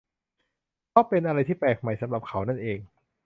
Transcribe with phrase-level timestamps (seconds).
[0.89, 2.79] เพราะเป็นอะไรที่แปลกใหม่สำหรับเขานั่นเอง